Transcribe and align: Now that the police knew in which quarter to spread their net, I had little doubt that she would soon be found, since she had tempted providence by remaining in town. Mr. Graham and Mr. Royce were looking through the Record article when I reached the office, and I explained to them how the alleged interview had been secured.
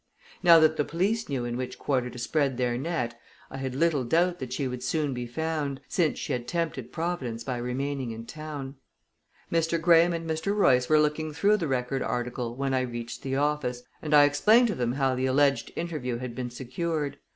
Now 0.41 0.59
that 0.59 0.77
the 0.77 0.83
police 0.83 1.29
knew 1.29 1.45
in 1.45 1.57
which 1.57 1.77
quarter 1.77 2.09
to 2.09 2.17
spread 2.17 2.57
their 2.57 2.75
net, 2.75 3.19
I 3.51 3.57
had 3.57 3.75
little 3.75 4.03
doubt 4.03 4.39
that 4.39 4.51
she 4.51 4.67
would 4.67 4.81
soon 4.81 5.13
be 5.13 5.27
found, 5.27 5.79
since 5.87 6.17
she 6.17 6.33
had 6.33 6.47
tempted 6.47 6.91
providence 6.91 7.43
by 7.43 7.57
remaining 7.57 8.09
in 8.09 8.25
town. 8.25 8.77
Mr. 9.51 9.79
Graham 9.79 10.11
and 10.11 10.27
Mr. 10.27 10.55
Royce 10.55 10.89
were 10.89 10.99
looking 10.99 11.33
through 11.33 11.57
the 11.57 11.67
Record 11.67 12.01
article 12.01 12.55
when 12.55 12.73
I 12.73 12.81
reached 12.81 13.21
the 13.21 13.35
office, 13.35 13.83
and 14.01 14.15
I 14.15 14.23
explained 14.23 14.69
to 14.69 14.75
them 14.75 14.93
how 14.93 15.13
the 15.13 15.27
alleged 15.27 15.71
interview 15.75 16.17
had 16.17 16.33
been 16.33 16.49
secured. 16.49 17.19